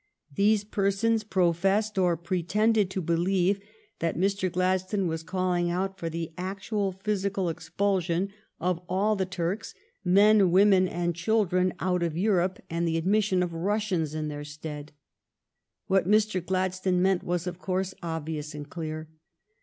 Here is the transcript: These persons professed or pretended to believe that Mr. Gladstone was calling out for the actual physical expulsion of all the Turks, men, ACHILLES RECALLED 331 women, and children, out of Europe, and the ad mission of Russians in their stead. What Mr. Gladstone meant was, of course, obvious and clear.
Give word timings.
These 0.33 0.63
persons 0.63 1.23
professed 1.23 1.95
or 1.99 2.17
pretended 2.17 2.89
to 2.89 3.03
believe 3.03 3.59
that 3.99 4.17
Mr. 4.17 4.51
Gladstone 4.51 5.05
was 5.05 5.21
calling 5.21 5.69
out 5.69 5.99
for 5.99 6.09
the 6.09 6.33
actual 6.39 6.91
physical 6.91 7.49
expulsion 7.49 8.29
of 8.59 8.81
all 8.89 9.15
the 9.15 9.27
Turks, 9.27 9.75
men, 10.03 10.37
ACHILLES 10.37 10.53
RECALLED 10.53 10.69
331 10.69 10.71
women, 10.71 11.03
and 11.03 11.15
children, 11.15 11.73
out 11.79 12.01
of 12.01 12.17
Europe, 12.17 12.59
and 12.67 12.87
the 12.87 12.97
ad 12.97 13.05
mission 13.05 13.43
of 13.43 13.53
Russians 13.53 14.15
in 14.15 14.27
their 14.27 14.43
stead. 14.43 14.91
What 15.85 16.09
Mr. 16.09 16.43
Gladstone 16.43 16.99
meant 17.03 17.21
was, 17.23 17.45
of 17.45 17.59
course, 17.59 17.93
obvious 18.01 18.55
and 18.55 18.67
clear. 18.67 19.07